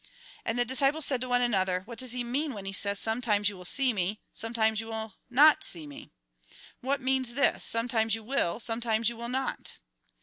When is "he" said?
2.13-2.23, 2.65-2.73